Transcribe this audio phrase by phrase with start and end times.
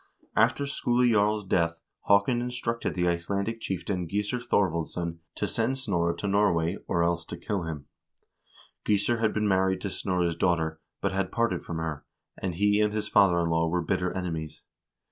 [0.35, 6.27] After Skule Jarl's death Haakon instructed the Icelandic chieftain Gissur Thorvaldsson to send Snorre to
[6.27, 7.85] Nor way, or else to kill him.
[8.83, 12.03] Gissur had been married to Snorre's daugh ter, but had parted from her,
[12.35, 14.63] and he and his father in law were bitter enemies.